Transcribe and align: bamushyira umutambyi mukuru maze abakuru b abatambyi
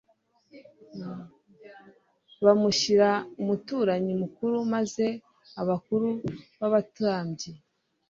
bamushyira 2.45 3.09
umutambyi 3.41 4.13
mukuru 4.23 4.55
maze 4.73 5.05
abakuru 5.61 6.07
b 6.59 6.61
abatambyi 6.67 7.49